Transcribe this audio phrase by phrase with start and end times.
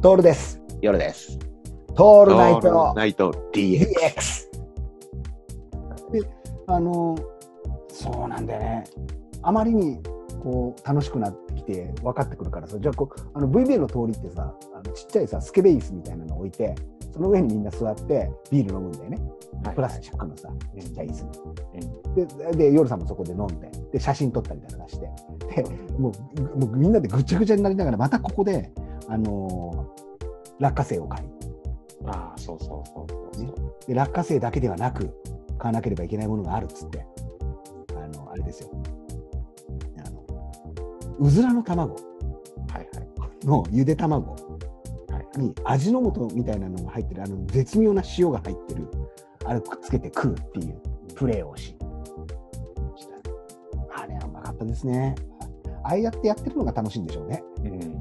[0.00, 0.62] トールです。
[0.80, 1.40] 夜です。
[1.96, 4.46] トールナイトナイト DX。
[6.12, 6.20] で、
[6.68, 7.16] あの、
[7.88, 8.84] そうなんだよね。
[9.42, 10.00] あまりに
[10.40, 16.76] こう楽しくなってきて分かってくるからさ、じゃあこうあの VBA の通りってさ、あのちっちゃいさ、スケベイスみたいなの置いて、
[17.12, 19.18] その上にみんな座ってビール飲むんだよね。
[19.64, 21.24] はいプラスチックのさ、うんちっちゃい椅子
[22.14, 22.52] に。
[22.54, 25.10] で、で、夜さんもそこで飲んで、で、写真撮ったりとかして、
[25.56, 25.64] で、
[25.98, 28.70] もう、もうみんなでぐちゃぐちゃになりながら、またここで、
[29.08, 30.08] あのー
[30.60, 31.28] 落花生を買い、
[32.06, 33.52] ああ、そうそうそうそうね。
[33.86, 35.14] で落花生だけではなく
[35.56, 37.06] 買わなければいけないものがあるっつって。
[37.94, 38.70] あのあれですよ。
[40.04, 40.24] あの
[41.18, 41.94] うずらの卵。
[41.94, 43.46] はいはい。
[43.46, 44.32] のゆで卵。
[44.32, 44.36] は
[45.34, 48.88] いに味の素みたいなのが入ってるあの絶妙な塩が入ってる
[49.44, 50.80] あれくっつけて食うっていう
[51.14, 51.76] プレーをし。
[53.94, 55.14] あれはうまかったですね。
[55.84, 57.44] ああやってやってるのが楽しいんでしょうね。
[57.64, 57.97] うん。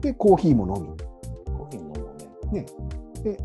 [0.00, 0.88] でコーヒーも飲み。
[1.52, 1.94] コーヒー飲も
[2.50, 2.66] うね。
[3.22, 3.38] で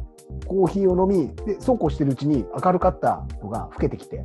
[0.47, 4.23] コーヒーを飲みでそうこうしてるうちに明るかったのが老けてきて。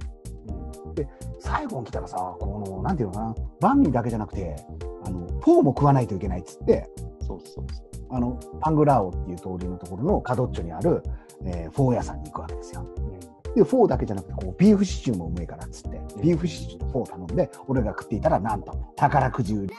[1.40, 4.56] 最後に来たらさ、この、なんていうのかな、バンミーだけじゃなくて、
[5.04, 6.88] あの、フォーも食わないといけないっつって、
[7.26, 7.86] そうそうそう。
[8.10, 11.02] あの、パングラーオっていう通りのところの角っちょにある、
[11.44, 12.86] えーフォー屋さんに行くわけですよ。
[13.54, 19.74] で、フォーだけじゃなくて、こう、ビーフシチューもうめえからっつって、ビーフシチューとフォー頼んで、俺が食っていたら、なんと、宝くじ売り